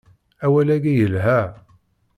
[0.45, 1.39] Awal-agi yelha.